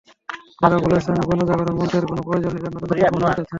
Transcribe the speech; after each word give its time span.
যারা 0.61 0.77
বলছেন, 0.85 1.15
গণজাগরণ 1.29 1.73
মঞ্চের 1.79 2.03
কোনো 2.05 2.21
প্রয়োজন 2.27 2.51
নেই, 2.53 2.61
তারা 2.61 2.73
নতুন 2.75 2.87
নতুন 2.87 3.09
বন্ধু 3.13 3.23
জোটাচ্ছেন। 3.23 3.45